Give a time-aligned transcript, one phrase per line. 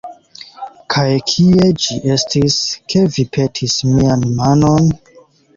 [0.93, 2.57] Kaj kie ĝi estis,
[2.95, 4.91] ke vi petis mian manon?